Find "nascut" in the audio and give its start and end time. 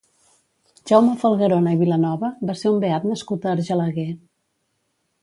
3.13-3.47